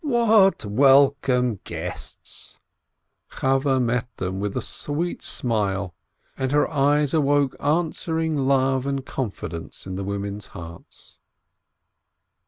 [0.03, 2.57] "What welcome guests!"
[3.39, 5.93] Chaweh met them with a sweet smile,
[6.35, 11.19] and her eyes awoke answering love and confidence in the women's hearts.